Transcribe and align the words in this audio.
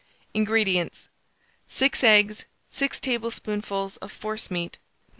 INGREDIENTS. 0.33 1.09
6 1.67 2.03
eggs, 2.03 2.45
6 2.71 2.99
tablespoonfuls 3.01 3.97
of 3.97 4.11
forcemeat 4.11 4.79
No. 4.79 4.93